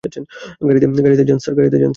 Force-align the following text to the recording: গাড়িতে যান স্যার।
গাড়িতে 1.05 1.23
যান 1.23 1.39
স্যার। 1.39 1.55